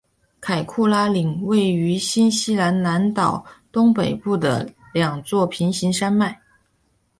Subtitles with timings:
[0.39, 6.41] 凯库拉岭位于新西兰南岛东北部的两座平行山脉。